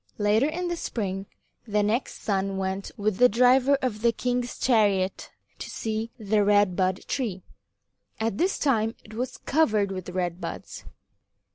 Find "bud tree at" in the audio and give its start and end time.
6.75-8.39